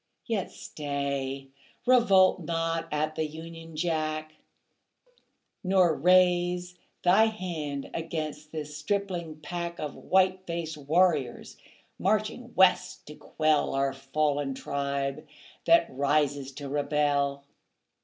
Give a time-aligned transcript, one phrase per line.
[0.25, 1.49] Yet stay.
[1.85, 4.33] Revolt not at the Union Jack,
[5.63, 11.57] Nor raise Thy hand against this stripling pack Of white faced warriors,
[11.99, 15.27] marching West to quell Our fallen tribe
[15.65, 17.43] that rises to rebel.